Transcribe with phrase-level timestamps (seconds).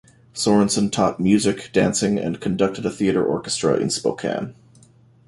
[0.33, 4.55] Sorenson taught music, dancing and conducted a theater orchestra in Spokane.